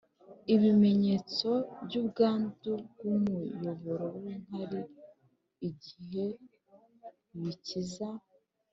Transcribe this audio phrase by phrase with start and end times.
[0.53, 1.49] ibimenyetso
[1.83, 4.81] by’ubwandu bw’umuyoboro w’inkari
[5.69, 6.25] igihe
[7.41, 8.07] bikiza